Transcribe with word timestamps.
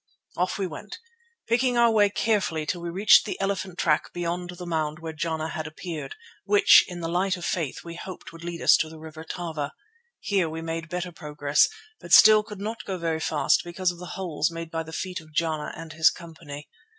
Off 0.35 0.57
we 0.57 0.65
went, 0.65 0.97
picking 1.47 1.77
our 1.77 1.91
way 1.91 2.09
carefully 2.09 2.65
till 2.65 2.81
we 2.81 2.89
reached 2.89 3.23
the 3.23 3.39
elephant 3.39 3.77
track 3.77 4.11
beyond 4.13 4.49
the 4.49 4.65
mound 4.65 4.97
where 4.97 5.13
Jana 5.13 5.49
had 5.49 5.67
appeared, 5.67 6.15
which, 6.43 6.83
in 6.87 7.01
the 7.01 7.07
light 7.07 7.37
of 7.37 7.45
faith, 7.45 7.83
we 7.83 7.93
hoped 7.93 8.33
would 8.33 8.43
lead 8.43 8.63
us 8.63 8.75
to 8.77 8.89
the 8.89 8.97
River 8.97 9.23
Tava. 9.23 9.73
Here 10.19 10.49
we 10.49 10.63
made 10.63 10.89
better 10.89 11.11
progress, 11.11 11.69
but 11.99 12.13
still 12.13 12.41
could 12.41 12.59
not 12.59 12.83
go 12.83 12.97
very 12.97 13.19
fast 13.19 13.63
because 13.63 13.91
of 13.91 13.99
the 13.99 14.07
holes 14.17 14.49
made 14.49 14.71
by 14.71 14.81
the 14.81 14.91
feet 14.91 15.21
of 15.21 15.35
Jana 15.35 15.71
and 15.77 15.93
his 15.93 16.09
company. 16.09 16.67